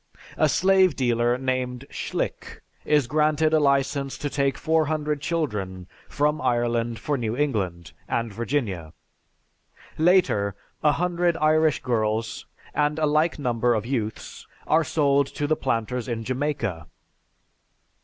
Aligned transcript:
A 0.35 0.49
slave 0.49 0.95
dealer, 0.95 1.37
named 1.37 1.85
Schlick, 1.91 2.63
is 2.85 3.05
granted 3.05 3.53
a 3.53 3.59
license 3.59 4.17
to 4.17 4.31
take 4.31 4.57
400 4.57 5.21
children 5.21 5.85
from 6.09 6.41
Ireland 6.41 6.97
for 6.97 7.19
New 7.19 7.37
England, 7.37 7.91
and 8.07 8.33
Virginia. 8.33 8.93
Later, 9.99 10.55
100 10.79 11.37
Irish 11.37 11.83
girls 11.83 12.47
and 12.73 12.97
a 12.97 13.05
like 13.05 13.37
number 13.37 13.75
of 13.75 13.85
youths 13.85 14.47
are 14.65 14.83
sold 14.83 15.27
to 15.35 15.45
the 15.45 15.55
planters 15.55 16.07
in 16.07 16.23
Jamaica. 16.23 16.87